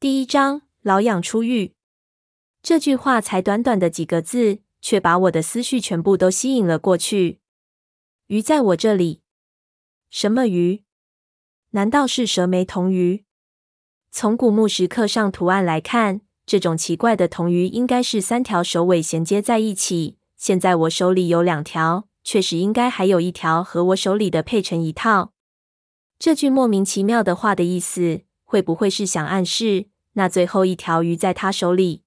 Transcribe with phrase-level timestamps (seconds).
[0.00, 1.74] 第一章，老养出狱。
[2.62, 7.40] 这句话才短短的几个字，却把我的思绪全部都吸引了过去。
[8.28, 9.20] 鱼在我这里？
[10.08, 10.84] 什么鱼？
[11.72, 13.26] 难道是蛇眉铜鱼？
[14.10, 20.16] 从古墓石刻上图案来看，这种奇怪的铜鱼应该是三条首尾衔接在一起。
[20.34, 25.34] 现在我手里有两条，确实应该还有一条和我手里的配成一套。
[26.18, 32.02] 这句莫名其妙的话的意思，会不会是想暗示那最后一条鱼在他手里？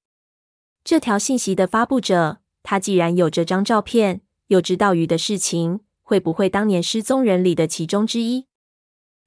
[0.84, 8.48] 这条信息的发布者，他既然有这张照片，又知道鱼的事情，会不会当年失踪人里的其中之一？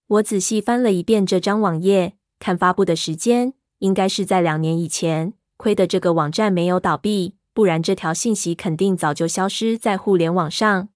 [0.06, 2.14] 我仔细翻了一遍这张网页。
[2.38, 5.32] 看发布的时间，应该是在两年以前。
[5.56, 10.90] 亏得这个网站没有倒闭，不然这条信息肯定早就消失在互联网上。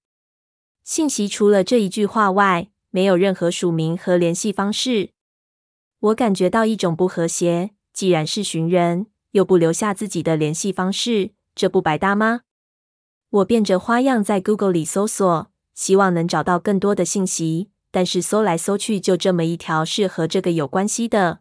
[0.85, 5.13] 信息除了这一句话外，没有任何署名和联系方式。
[6.01, 7.71] 我感觉到一种不和谐。
[7.93, 12.43] 既然是寻人，又不留下自己的联系方式，这不白搭吗？
[13.29, 17.71] 我变着花样在 Google 里搜索，希望能找到更多的信息。
[17.93, 21.41] 但是搜来搜去，就这么一条是和这个有关系的，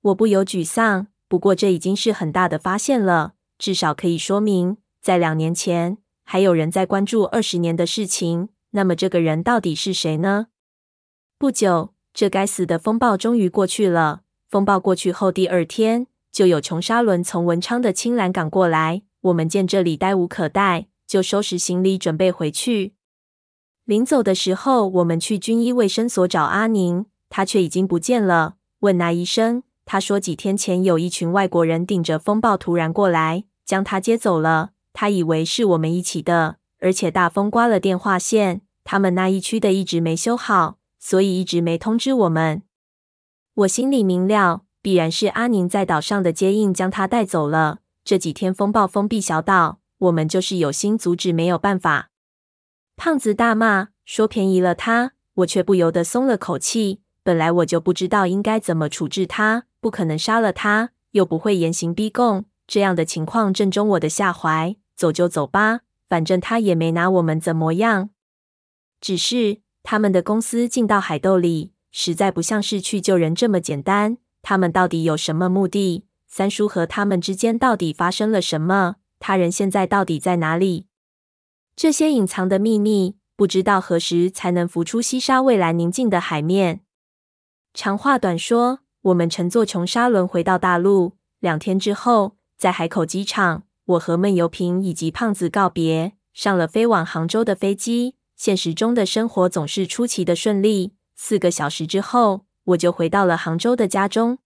[0.00, 1.06] 我不由沮丧。
[1.28, 8.48] 不过这已经是很大的发现了，至少可以说明，在两年前还有人在关注二十年的事情。
[8.70, 10.48] 那么这个人到底是谁呢？
[11.38, 14.22] 不久，这该死的风暴终于过去了。
[14.48, 19.02] 风暴过去后第二天，就有穷沙轮从文昌的青兰港过来。
[19.22, 22.94] 我们见这里待无可待，就收拾行李准备回去。
[23.84, 28.56] 临走的时候，我们去军医卫生所找阿宁，他却已经不见了。
[28.80, 34.70] 问那医生，他说几天前有一群外国人顶着风暴突然过来，将他接走了。
[34.92, 42.62] 他以为是我们一起的，而且大风刮了电话线，他们那一区的一直没修好，所以一直没通知我们。
[43.54, 47.80] 我心里明了，必然是阿宁在岛上的接应将他带走了。
[48.04, 52.10] 这几天风暴封闭小岛，我们就是有心阻止，没有办法。
[52.96, 57.00] 胖子大骂说：“便宜了他！”我却不由得松了口气。
[57.24, 62.44] 本来我就不知道应该怎么处置他，不可能杀了他，又不会严刑逼供。
[62.68, 64.76] 这样的情况正中我的下怀。
[64.94, 68.10] 走就走吧，反正他也没拿我们怎么样。
[69.00, 74.18] 只是他们的公司进到海斗里，实在不像是去救人这么简单。
[74.40, 76.04] 他们到底有什么目的？
[76.26, 78.96] 三叔和他们之间到底发生了什么？
[79.18, 80.86] 他人现在到底在哪里？
[81.76, 86.80] 这些隐藏的秘密，不知道何时才能浮出西沙蔚蓝宁静的海面。
[87.74, 91.16] 长话短说，我们乘坐琼沙轮回到大陆。
[91.40, 98.16] 两天之后，在海口机场，我和闷油瓶以及胖子告别，上了飞往杭州的飞机。
[98.42, 100.94] 现实中的生活总是出奇的顺利。
[101.14, 104.38] 四个小时之后，我就回到了杭州的家中。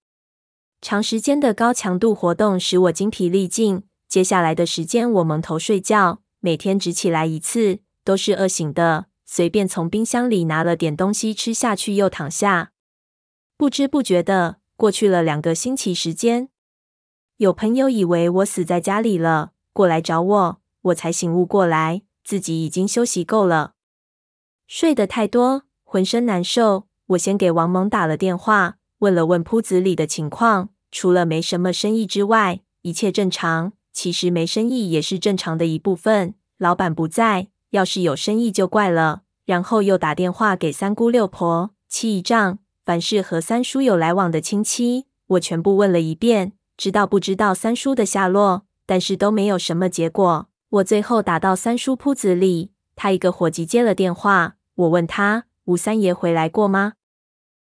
[0.82, 6.20] 长时间的高强度活动使我精疲力尽，接下来的时间我蒙头睡觉。
[6.40, 9.06] 每天只起来一次，都是饿醒的。
[9.24, 12.72] 随便从冰箱里拿了点东西吃下去，又躺下。
[13.56, 16.50] 不知不觉的过去了两个星期时间。
[17.38, 23.72] 有朋友以为我死在家里了，过来找我，我才醒悟过来，自己已经休息够了。
[24.66, 26.86] 睡得太多，浑身难受。
[27.08, 33.72] 我先给王蒙打了电话，问了问铺子里的情况，除了没什么生意之外，一切正常。
[33.92, 36.34] 其实没生意也是正常的一部分。
[36.58, 39.22] 老板不在，要是有生意就怪了。
[39.44, 50.48] 然后又打电话给三姑六婆、七姨丈，凡是和三叔有来往的亲戚，我全部问了一遍，知道不知道三叔的下落，但是都没有什么结果。
[50.68, 54.56] 我最后打到三叔铺子里，他一个伙计接了电话。
[54.74, 56.94] 我问他：“吴三爷回来过吗？”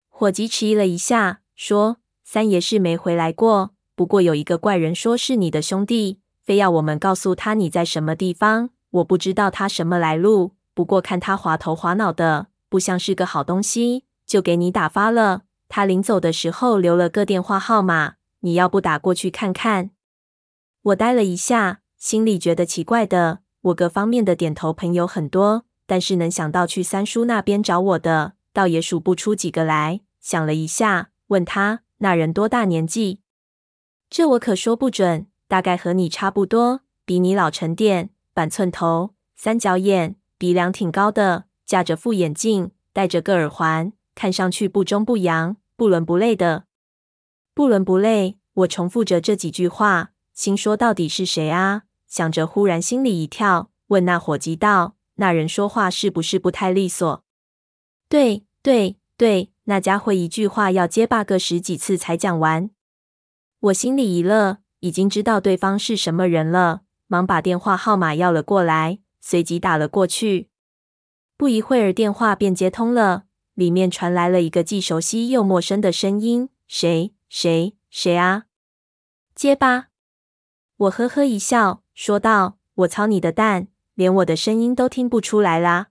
[0.09, 8.71] 伙计迟疑了一下，说：“三爷是没回来过。”不过有一个怪人说是你的兄弟，非要我们告诉他你在什么地方。
[8.91, 15.43] 我不知道他什么来路，不过看他滑头滑脑的，不像是个好东西，就给你打发了。
[15.69, 19.91] 他临走的时候留了个电话号码，你要不打过去看看？
[20.83, 23.44] 我呆了一下，心里觉得奇怪的。
[23.65, 30.03] 我各方面的点头朋友很多，但是能想到去三叔那边找我的，倒也数不出几个来。
[30.21, 33.21] 想了一下，问他那人多大年纪？
[34.11, 46.65] 这我可说不准，大概和你差不多，比你老成点，板寸头，三角眼，鼻梁挺高的，架着副眼镜，戴着个耳环，看上去不中不洋，不伦不类的。
[47.55, 51.85] 不伦不类，我重复着这几句话，心说到底是谁啊？
[52.15, 57.25] 想着，忽然心里一跳，问那伙计道：“那人说话是不是不太利索？”
[58.09, 62.71] 对对对，那家伙一句话要结巴个十几次才讲完。
[63.59, 70.51] 我心里一乐，已经知道对方是什么人了，忙把电话号码要了过来，随即打了过去。
[71.37, 73.25] 不一会儿，电话便接通了，
[73.55, 77.13] 里面传来了一个既熟悉又陌生的声音：“谁？
[77.29, 77.75] 谁？
[77.91, 78.45] 谁啊？
[79.35, 79.89] 接吧。”
[80.79, 85.89] 我呵呵一笑，说道：“我操你的蛋，连我的声音都听不出来啦！”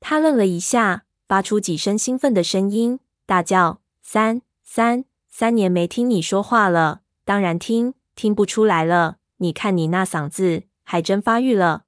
[0.00, 9.16] 他愣了一下，发出几声兴奋的声音，大叫：“三三三年没听你说话了，当然听听不出来了。
[9.38, 11.84] 你看你那嗓子，还真发育了。”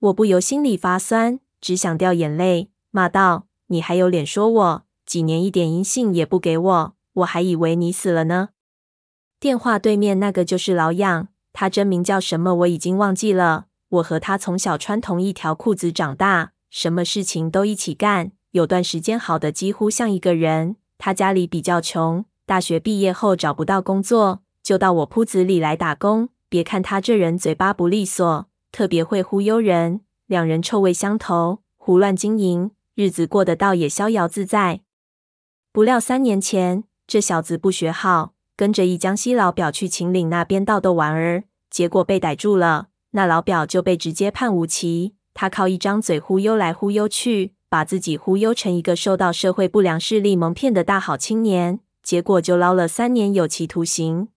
[0.00, 1.38] 我不由心里发酸。
[1.60, 4.84] 只想掉眼泪，骂道：“你还有脸说我？
[5.06, 8.48] 几年一点音信也不给我，我还以为你死了呢。”
[9.38, 13.66] 电话对面那个就是老痒，他真名叫什么我已经忘记了。
[13.88, 20.76] 我和他从小穿同一条裤子长大，什么事情都一起干，有段时间好的几乎像一个人。
[20.96, 26.30] 他家里比较穷，大学毕业后找不到工作，就到我铺子里来打工。
[26.48, 30.00] 别看他这人嘴巴不利索，特别会忽悠人。
[30.26, 34.80] 两人臭味相投，胡乱经营，日子过得倒也逍遥自在。
[35.72, 42.88] 不料三年前，这小子不学好，跟着一江西老表去秦岭那边盗豆玩儿，结果被逮住了。
[43.12, 54.28] 那老表就被直接判无期，他靠一张嘴忽悠来忽悠去，把自己忽悠成一个受到社会不良势力蒙骗的大好青年，结果就捞了三年有期徒刑。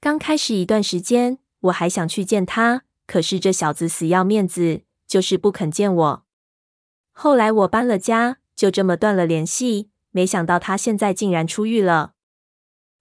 [0.00, 4.82] 刚开始一段时间，我还想去见他，可是这小子死要面子。
[5.08, 6.24] 就是不肯见我。
[7.12, 9.88] 后来我搬了家，就这么断了联系。
[10.10, 12.14] 没想到他现在竟然出狱了。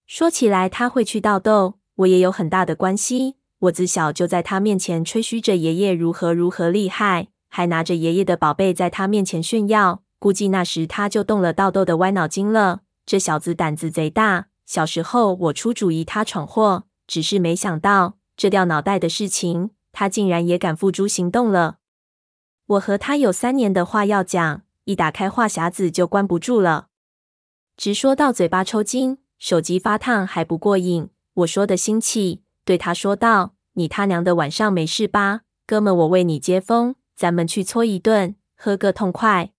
[0.08, 3.38] 说起来，他会去盗豆，我也有很大的关系。
[3.60, 10.04] 我自小就在他面前吹嘘着爷爷如何如何厉害，还拿着爷爷的宝贝在他面前炫耀。
[10.20, 12.82] 估计那时他就动了盗豆的歪脑筋了。
[13.06, 14.48] 这小子胆子贼大。
[14.66, 21.78] 小时候我出主意他闯祸，只是没想到这掉脑袋的事情，他竟然也敢付诸行动了。
[22.68, 26.88] 我和他有三年的话要讲，一打开话匣子就关不住了，
[27.78, 31.08] 直说到嘴巴抽筋，手机发烫还不过瘾。
[31.36, 35.42] 我说的兴起，对他说道：“你他娘的晚上没事吧？
[35.68, 39.52] 哥们，我为你接风，咱们去搓一顿，喝个痛快。”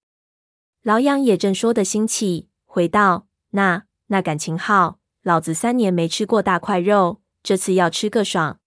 [0.83, 8.59] 老杨也正说的兴起，回道：“那那感情好，老子三年没吃过大块肉，这次要吃个爽。”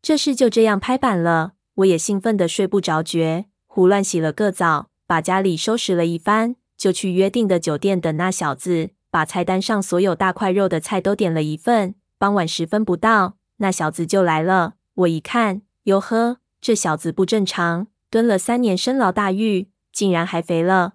[0.00, 3.44] 这事就这样拍板了，我也兴奋的睡不着觉。
[3.66, 8.92] 胡乱洗了个澡，把家里收拾了一番，就去约定的酒店等那小子。
[9.10, 11.94] 把菜单上所有大块肉的菜都点了一份。
[12.18, 14.74] 傍晚时分不到，那小子就来了。
[14.94, 20.94] 我一看，哟呵，这小子不正常，蹲了三年深牢大狱，竟然还肥了。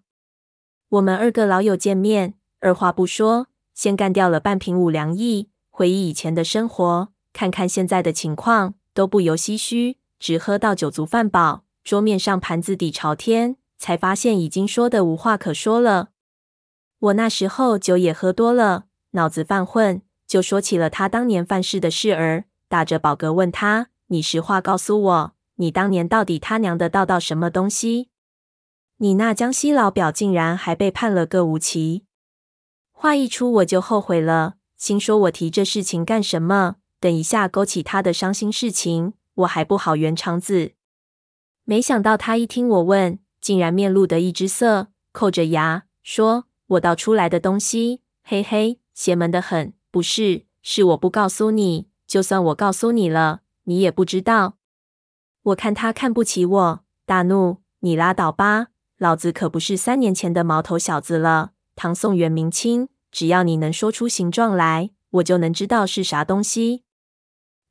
[0.89, 11.63] 我们二个老友见面，二话不说，先干掉了半瓶五粮液，回忆以前的生活，看看现在的情况，都不由唏嘘，直喝到酒足饭饱。
[11.83, 16.09] 桌面上盘子底朝天，才发现已经说的无话可说了。
[17.05, 28.09] 我那时候酒也喝多了，脑子犯混，就说起了他当年犯事的事儿，打着饱嗝问他：“你实话告诉我，你当年到底他娘的盗到什么东西？
[28.97, 32.05] 你那江西老表竟然还被判了个无期。”
[32.91, 36.77] 话一出，我就后悔了，心说我提这事情干什么？
[36.99, 40.71] 等一下勾起他的伤心事情，我还不好圆场子。
[41.65, 49.73] 没想到他一听我问，竟然面露得意之色，扣着牙说：“我倒出来的东西，嘿嘿，邪门的很。
[49.91, 51.87] 不是，是我不告诉你。
[52.07, 54.57] 就算我告诉你了，你也不知道。”
[55.43, 58.67] 我看他看不起我，大怒：“你拉倒吧，
[58.97, 61.51] 老子可不是三年前的毛头小子了。
[61.75, 66.83] 唐宋元明清，只要你能说出形状来，我就能知道是啥东西。”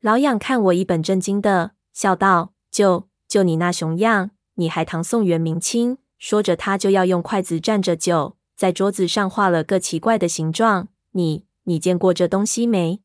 [0.01, 5.99] 老痒看我一本正经的，笑道：“就。”就你那熊样，你还唐宋元明清？
[6.19, 10.89] 说着，他就要用筷子蘸着酒，在桌子上画了个奇怪的形状。
[11.11, 13.03] 你你见过这东西没？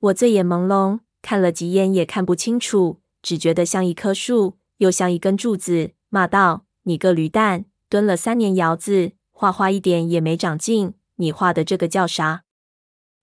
[0.00, 10.94] 我醉眼朦胧，看了几眼也看不清楚，只觉得像一棵树，又像一根柱子，骂道：“你个驴蛋，蹲了三年窑子，画画一点也没长进。
[11.18, 12.42] 你画的这个叫啥？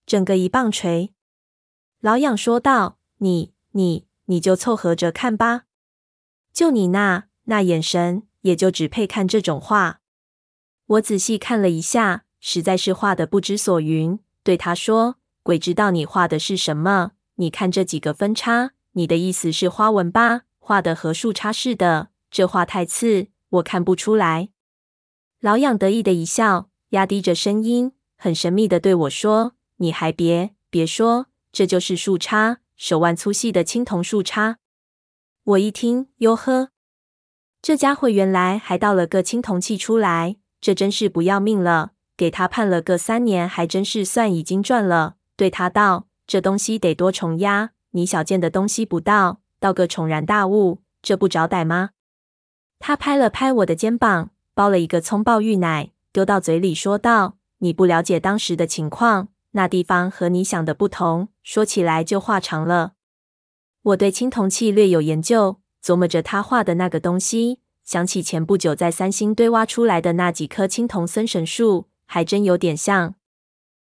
[0.05, 1.09] 整个一棒槌。”
[1.99, 5.63] 老痒说道：“你你你就凑合着看吧。”
[6.53, 9.99] 就你那那眼神，也就只配看这种画。
[10.91, 14.19] 我仔细看了一下，实在是画得不知所云。
[14.43, 17.11] 对他说：“鬼知道你画的是什么？
[17.35, 20.41] 你看这几个分叉，你的意思是花纹吧？
[20.59, 24.49] 画的和树杈似的，这画太次，我看不出来。”
[25.39, 34.57] 老痒得意的一笑，压低着声音，很神秘的对我说：“你还别别说，这就是树杈，手腕粗细的青铜树杈。
[35.45, 36.71] 我一听，哟呵，
[37.61, 41.91] 这家伙原来还倒了个青铜器出来，这真是不要命了。
[42.15, 45.15] 给他判了个三年，还真是算已经赚了。
[45.35, 51.89] 对他道：“这东西得多重呀，你小件的东西不到，到个重然大物，这不找歹吗？”
[52.77, 62.93] 他拍了拍我的肩膀，包了一个葱爆芋奶，丢到嘴里，说道：“你不了解当时的情况，那地方和你想的不同，说起来就话长了。”
[63.81, 71.87] 我对青铜器略有研究，琢磨着他画的那个东西，想起前不久在三星堆挖出来的那几棵青铜森神树。
[72.13, 73.15] 还真有点像。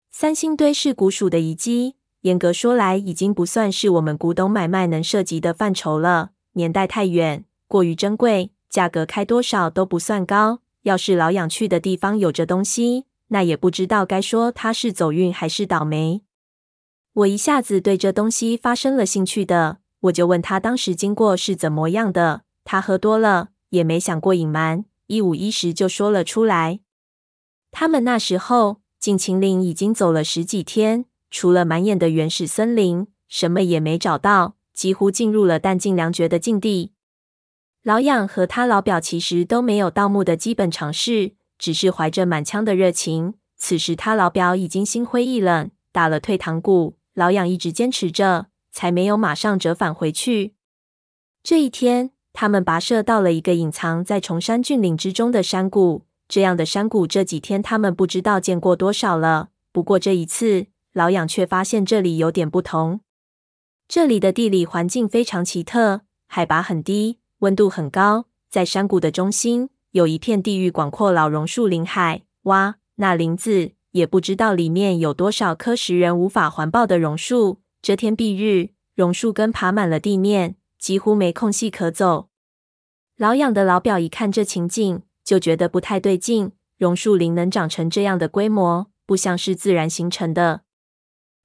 [0.09, 6.31] 三星堆是古蜀的遗迹，严格说来，已经不算是我们古董买卖能涉及的范畴了。
[6.53, 10.61] 年代太远，过于珍贵，价格开多少都不算高。
[10.81, 16.23] 要是老养去的地方有这东西，那也不知道该说他是走运还是倒霉。
[17.13, 22.41] 我一下子对这东西发生了兴趣的，我就问他当时经过是怎么样的。
[22.63, 26.79] 他喝多了，也没想过隐瞒，一五一十就说了出来。
[27.71, 36.93] 他们那时候进秦岭已经走了十几天，除了满眼的原始森林，什么也没找到，几乎进入了弹尽粮绝的境地。
[37.83, 43.35] 老养和他老表其实都没有盗墓的基本常识，只是怀着满腔的热情。
[43.55, 46.97] 此时他老表已经心灰意冷，打了退堂鼓。
[47.13, 50.53] 老养一直坚持着，才没有马上折返回去。
[51.41, 56.03] 这一天，他们跋涉到了一个隐藏在崇山峻岭之中的山谷。
[56.27, 59.49] 这样的山谷，这几天他们不知道见过多少了。
[59.71, 62.99] 不过这一次，老养却发现这里有点不同。
[63.87, 68.25] 这里的地理环境非常奇特，海拔很低，温度很高。
[68.51, 72.21] 在山谷的中心，有一片地域广阔老榕树林海。
[72.43, 77.61] 哇，那林子也不知道里面有多少棵食人无法环抱的榕树。
[77.81, 82.29] 遮天蔽日，榕树根爬满了地面，几乎没空隙可走。
[83.17, 90.61] 老养的老表一看这情景，就觉得不太对劲，榕树林能长成这样的规模，不像是自然形成的。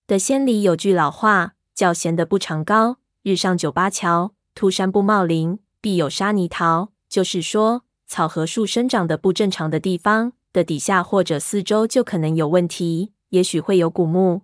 [0.07, 6.93] 的仙里有句老话，叫“闲得不长高，日上九八桥，秃山不茂林，必有沙泥桃”。
[7.09, 14.43] 就是说，草和树生长的不正常的地方的底下或者四周就可能有问题，也许会有古墓。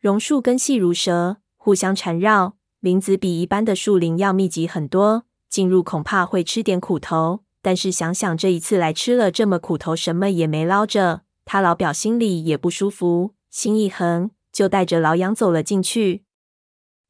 [0.00, 7.40] 榕树根细如蛇，互相缠绕，林子比一般的树林要密集很多，进入恐怕会吃点苦头。
[7.60, 16.22] 但是想想这一次来吃了这么苦头，什么也没捞着，他老表心里也不舒服，心一横，就带着老杨走了进去。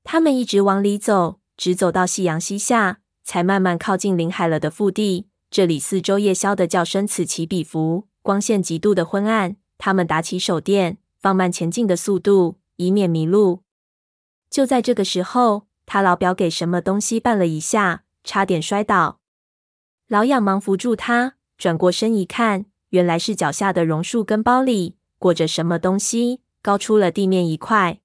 [0.05, 5.27] 他们一直往里走，直走到夕阳西下，才慢慢靠近临海了的腹地。
[5.51, 9.57] 这里四周夜宵的叫声此起彼伏，光线极度的昏暗。
[9.77, 13.61] 他们打起手电，放慢前进的速度，以免迷路。
[14.51, 19.21] 就在这个时候，他老表给什么东西绊了一下，差点摔倒。
[20.09, 28.01] 老痒忙扶住他，转过身一看，原来是脚下的榕树根包里裹着什么东西，高出了地面一块。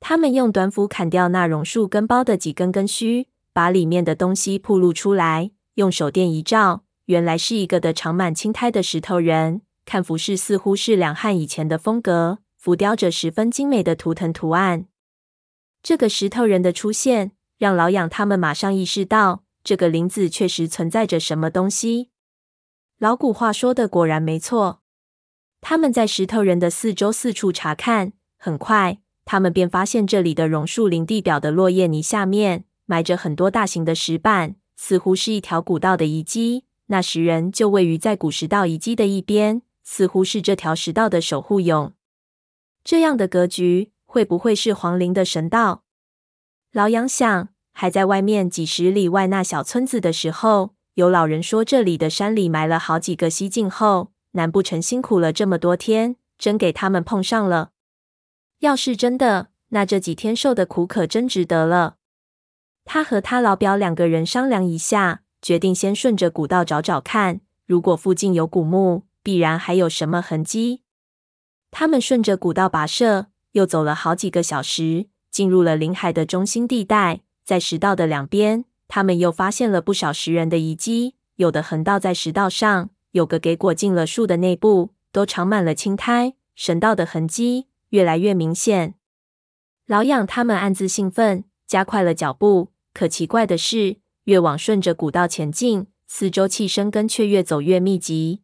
[0.00, 5.50] 他们用短斧砍掉那榕树根包的几根根须，把里面的东西暴露出来。
[5.74, 14.86] 用手电一照，原来是一个的长满青苔的石头人，看服饰似乎是两汉以前的风格，浮雕着十分精美的图腾图案。
[15.82, 19.44] 这个石头人的出现，让老养他们马上意识到。
[19.64, 22.10] 这个林子确实存在着什么东西。
[22.98, 24.80] 老古话说的果然没错。
[25.60, 36.64] 他们在石头人的四周四处查看，很快他们便发现这里的榕树林地表的落叶泥下面埋着很多大型的石板，似乎是一条古道的遗迹。
[36.86, 41.92] 那石人就位于在古石道遗迹的一边，似乎是这条石道的守护俑。
[42.82, 45.84] 这样的格局，会不会是皇陵的神道？
[46.72, 47.50] 老杨想。
[47.80, 57.70] 还在外面几十里外那小村子的时候，有老人说这里的山里埋了好几个西晋后，难不成辛苦了这么多天，真给他们碰上了？
[58.58, 61.98] 要是真的，那这几天受的苦可真值得了。
[62.84, 70.82] 他和他老表两个人商量一下，决定先顺着古道找找看，如果附近有古墓，必然还有什么痕迹。
[71.70, 77.20] 他们顺着古道跋涉，又走了好几个小时，进入了临海的中心地带。
[77.44, 86.34] 在石道的两边，他们又发现了不少石人的遗迹，有的横道在石道上，有个给裹进了树的内部，都长满了青苔。
[86.54, 88.94] 神道的痕迹越来越明显。
[89.86, 92.72] 老养他们暗自兴奋，加快了脚步。
[92.92, 98.42] 可奇怪的是，越往顺着古道前进，四周气生根却越走越密集。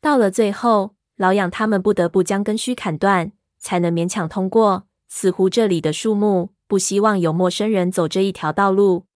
[0.00, 4.86] 到了最后，老养他们不得不将根须砍断，才能勉强通过。
[5.08, 9.06] 似乎这里的树木不希望有陌生人走这一条道路。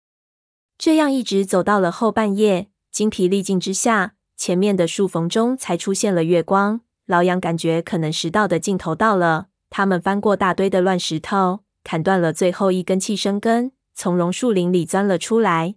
[0.78, 6.80] 这样一直走到了后半夜，精疲力尽之下，前面的树缝中才出现了月光。
[7.06, 9.48] 老杨感觉可能食道的尽头到了。
[9.68, 15.74] 他们翻过大堆的乱石头，砍断了最后一根气生根，从榕树林里钻了出来。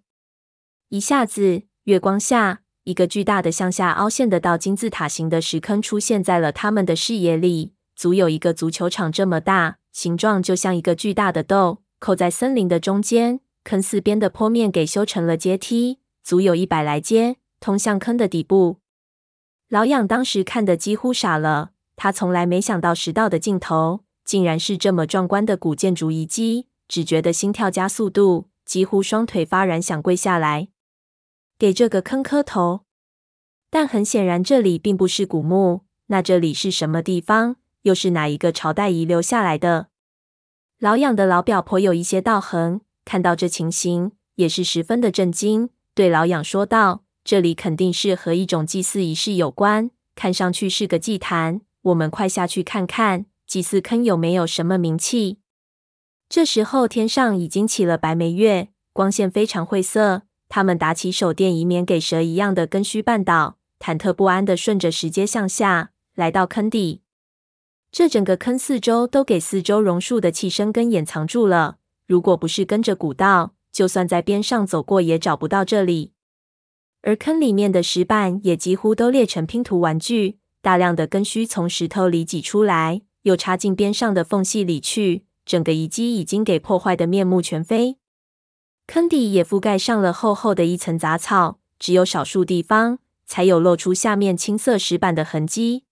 [0.90, 13.40] 一下子，月光下，一个巨大的向下凹陷的倒金字塔形的石坑出现在了他们的视野里，足有一个足球场这么大，形状就像一个巨大的豆，扣在森林的中间。
[13.64, 18.80] 坑四边的坡面给修成了阶梯，足有一百来阶，通向坑的底部。
[19.70, 30.68] 老痒当时看得几乎傻了，他从来没想到石道的尽头竟然是这么壮观的古建筑遗迹，只觉得心跳加速度，几乎双腿发软，想跪下来。
[31.58, 32.82] 给这个坑磕头，
[33.70, 35.84] 但很显然这里并不是古墓。
[36.08, 37.56] 那这里是什么地方？
[37.84, 39.88] 又是哪一个朝代遗留下来的？
[40.80, 51.62] 老养的老表颇有一些道行，看到这情形也是十分的震惊，对老养说道：“这里肯定是和一种祭祀仪式有关，看上去是个祭坛。
[51.84, 55.38] 我们快下去看看祭祀坑有没有什么冥器。”
[56.28, 60.24] 这时候天上已经起了白眉月，光线非常晦涩。
[60.50, 67.03] 他们打起手电，以免给蛇一样的根须绊倒，忐忑不安地顺着石阶向下，来到坑底。
[67.94, 71.78] 这整个坑四周都给四周榕树的气生根掩藏住了。
[72.08, 76.12] 如果不是跟着古道，就算在边上走过，也找不到这里。
[77.04, 87.98] 而坑里面的石板也几乎都裂成拼图玩具，大量的根须从石头里挤出来，又插进边上的缝隙里去，整个遗迹已经给破坏得面目全非。
[88.88, 92.98] 坑底也覆盖上了厚厚的一层杂草，只有少数地方
[93.28, 95.84] 才有露出下面青色石板的痕迹。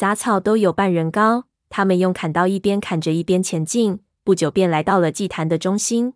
[0.00, 6.14] 杂草都有半人高，他们用砍刀一边砍着一边前进，不久便来到了祭坛的中心。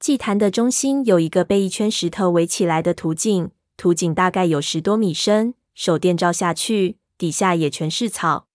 [0.00, 8.46] 祭坛的中心有一个被一圈石头围起来的土井，土井大概有十多米深，手电照下去，底下也全是草。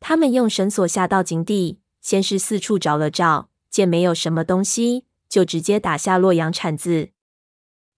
[0.00, 5.04] 他们用绳索下到井底，先是四处找了找，见没有什么东西。
[5.28, 7.10] 就直接打下洛阳铲子，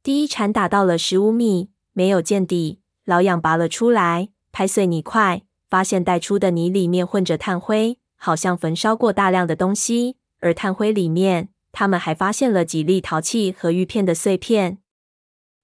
[0.02, 2.80] 第一铲打到了十五米，没有见底。
[3.06, 5.42] 老痒拔了出来，拍碎泥块，
[5.74, 10.14] 发现带出的泥里面混着炭灰，好像焚烧过大量的东西。
[10.38, 14.78] 而炭灰里面，他们还发现了几粒陶器和玉片的碎片。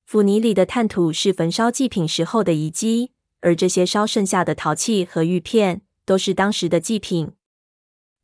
[0.04, 7.30] 腐泥里的炭土是焚烧祭品时候的遗迹，而这些烧剩下的陶器和玉片，都是当时的祭品。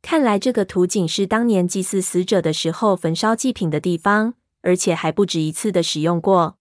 [0.01, 6.57] 看来这个土井是当年祭祀死者的时候焚烧祭品的地方，而且还不止一次的使用过。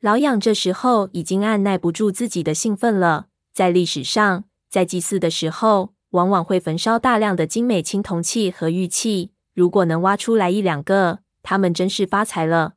[0.00, 3.28] 老痒这时候已经按捺不住自己的兴奋了。
[3.52, 9.32] 在历史上，在祭祀的时候，往往会焚烧大量的精美青铜器和玉器。
[9.54, 12.74] 如果能挖出来一两个，他们真是发财了。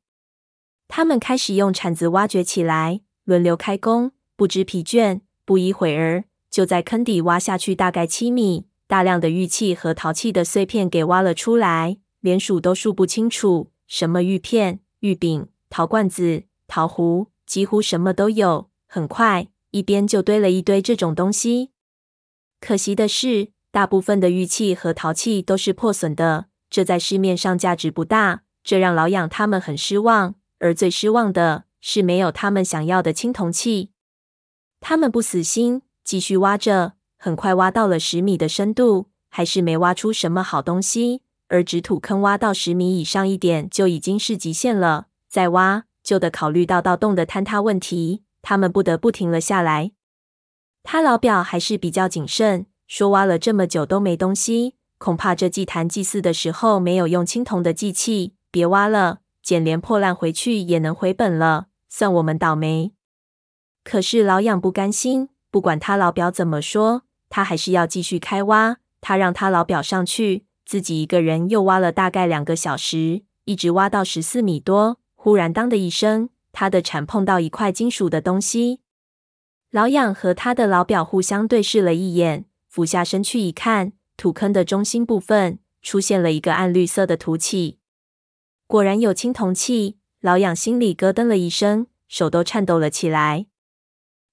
[0.88, 5.22] 他们开始用铲子挖掘起来，轮流开工，不知疲倦。
[5.46, 8.66] 不一会儿，就在坑底挖下去大概七米。
[8.88, 13.72] 大量的玉器和陶器的碎片给挖了出来，连数都数不清楚。
[13.88, 18.70] 什么玉片、玉柄、陶罐子、陶壶，几乎什么都有。
[18.88, 21.72] 很快，一边就堆了一堆这种东西。
[22.62, 30.36] 可惜的是，大部分的玉器和陶器都是破损的，这在市面上价值不大，这让老养他们很失望。
[30.60, 33.92] 而最失望的是，没有他们想要的青铜器。
[34.80, 36.94] 他们不死心，继续挖着。
[37.18, 41.22] 很快挖到了十米的深度，还是没挖出什么好东西。
[41.50, 48.22] 而掷土坑挖到十米以上一点就已经是极限了，再挖就得考虑到盗洞的坍塌问题。
[48.48, 49.92] 他们不得不停了下来。
[50.84, 58.36] 他老表还是比较谨慎，说挖了这么久都没东西，恐怕这祭坛祭祀的时候没有用青铜的祭器。
[58.52, 62.92] 别挖了，捡连破烂回去也能回本了，算我们倒霉。
[63.84, 67.02] 可是老痒不甘心，不管他老表怎么说。
[67.28, 68.78] 他还是要继续开挖。
[69.02, 75.00] 他让他老表上去，自己一个人又挖了大概两个小时，一直挖到十四米多。
[75.16, 78.80] 忽然，当的一声，他的铲碰到一块金属的东西。
[79.72, 87.80] 老痒和他的老表互相对视了一眼，俯下身去一看，土坑的中心部分出现了一个暗绿色的凸起。
[88.68, 89.98] 果然有青铜器。
[90.22, 93.46] 老痒心里咯噔了一声，手都颤抖了起来。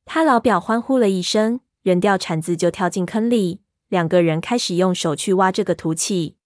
[0.07, 1.61] 他老表欢呼了一声。
[1.83, 6.37] 扔掉铲子就跳进坑里，两个人开始用手去挖这个土器。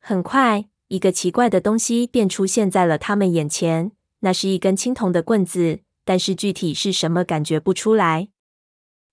[0.00, 3.92] 很快，一个奇怪的东西便出现在了他们眼前。
[4.26, 8.26] 那是一根青铜的棍子，但是具体是什么感觉不出来。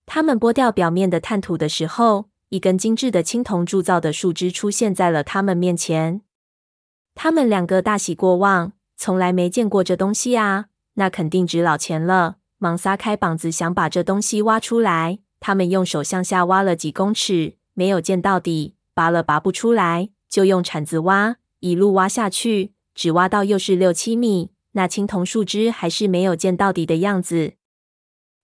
[0.07, 6.21] 他们剥掉表面的炭土的时候，一根精致的青铜铸造的树枝出现在了他们面前。
[7.13, 10.69] 他们两个大喜过望，从来没见过这东西啊！
[10.95, 12.37] 那肯定值老钱了。
[12.57, 15.19] 忙撒开膀子想把这东西挖出来。
[15.39, 24.49] 他们用手向下挖了几公尺，没有见到底，拔了拔不出来，就用铲子挖，一路挖下去，只挖到又是六七米。
[24.73, 27.53] 那青铜树枝还是没有见到底的样子。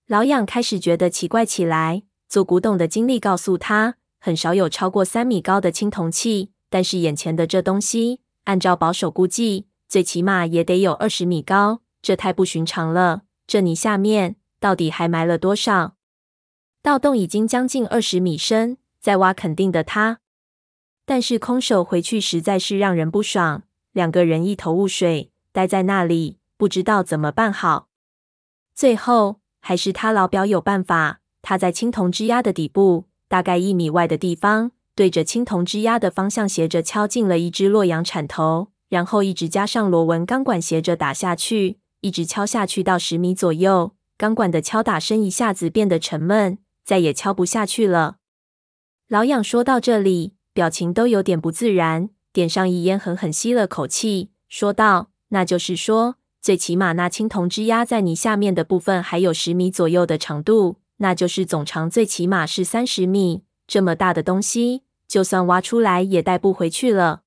[0.07, 2.03] 老痒开始觉得奇怪起来。
[2.27, 13.23] 做古董的经历告诉他，很少有超过三米高的青铜器，但是眼前的这东西，按照保守估计，最起码也得有二十米高，这太不寻常了。
[13.47, 15.95] 这泥下面到底还埋了多少？
[16.83, 20.19] 盗洞已经将近二十米深，再挖肯定的他。
[21.05, 23.63] 但是空手回去实在是让人不爽。
[23.91, 27.87] 两个人一头雾水，待在那里，不知道怎么办好。
[28.75, 31.19] 最后还是他老表有办法。
[31.41, 43.95] 他在青铜支压的底部，大概一米外的地方，对着青铜支压的方向斜着敲进了一只洛阳铲头，然后一直加上螺纹钢管斜着打下去，一直敲下去到十米左右。
[44.17, 48.17] 钢管的敲打声一下子变得沉闷，再也敲不下去了。
[49.07, 67.21] 老痒说到这里，表情都有点不自然，点上一烟，狠狠吸了口气，说道：“那就是说，最起码那青铜支压在你下面的部分还有十米左右的长度。”那就是总长最起码是三十米，这么大的东西，就算挖出来也带不回去了。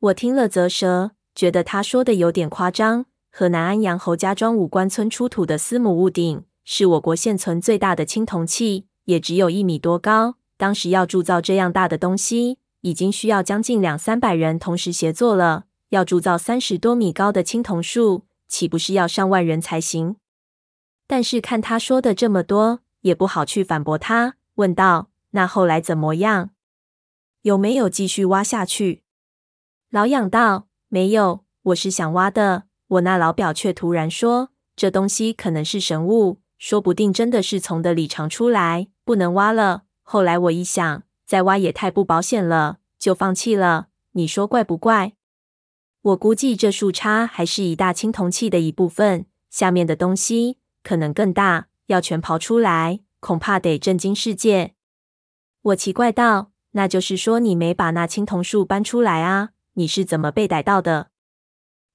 [0.00, 3.04] 我听了啧舌，觉得他说的有点夸张。
[3.30, 10.36] 河南安阳侯家庄武关村出土的司母戊鼎，是我国现存最大的青铜器，也只有一米多高。
[10.56, 15.66] 当时要铸造这样大的东西，已经需要将近两三百人同时协作了。
[15.90, 20.16] 要铸造三十多米高的青铜树，岂不是要上万人才行？
[21.06, 26.50] 但是看他说的这么多，也不好去反驳他，问道：“那后来怎么样？
[27.42, 29.02] 有没有继续挖下去？”
[29.90, 32.64] 老痒道：“没有，我是想挖的。
[32.88, 39.84] 我那老表却突然说，这东西可能是神物，说不定真的是从的里长出来，不能挖了。
[40.02, 43.88] 后来我一想，再挖也太不保险了，就放弃了。
[44.12, 45.14] 你说怪不怪？
[46.02, 54.74] 我估计这树杈还是一大青铜器的一部分，下面的东西。”可能更大，要全刨出来，恐怕得震惊世界。
[55.60, 59.50] 我奇怪道：“那就是说你没把那青铜树搬出来啊？
[59.74, 61.08] 你是怎么被逮到的？”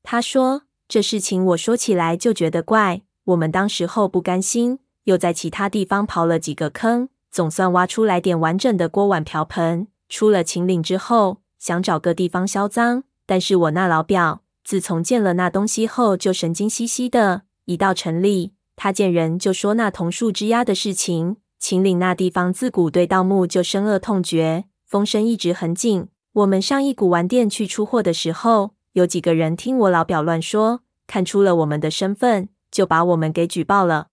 [0.03, 3.01] 他说：“这事情我说起来就觉得怪。
[3.23, 9.87] 我们当时候不甘心，又在其他地方刨了几个坑，总算挖出来点完整的锅碗瓢盆。
[10.09, 21.37] 出了秦岭之后，想找个地方销赃，但是我那老表自从见了那东西后，就神经兮兮的，一到城里。”他见人就说那桐树支压的事情。
[21.59, 26.07] 秦岭那地方自古对盗墓就深恶痛绝，风声一直很紧。
[26.33, 34.07] 我们上一古玩店去出货的时候，有几个人听我老表乱说，看出了我们的身份，就把我们给举报了。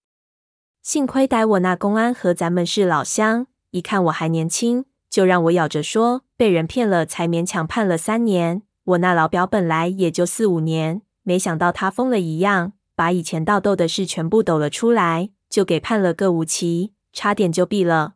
[0.82, 8.62] 幸亏逮我那公安和咱们是老乡，一看我还年轻，就让我咬着说被人骗了，才勉强判了三年。
[8.90, 12.72] 我那老表本来也就四五年，没想到他疯了一样。
[12.96, 18.14] 把以前盗斗的事全部抖了出来，就给判了个无期，差点就毙了。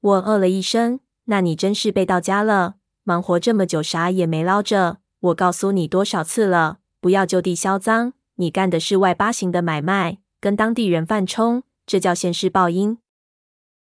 [0.00, 4.98] 我呃了一声，那你真是被盗家了，忙活这么久啥也没捞着。
[5.20, 12.98] 我告诉你多少次了，不要就地销赃，你干的是外八行的买卖，跟当地人犯冲，这叫现世报应。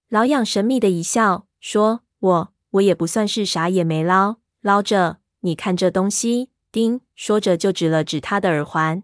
[0.09, 9.03] 老痒神秘的一笑，说：“我我也不算是啥也没捞捞着，你看这东西。”丁说着就指了指他的耳环。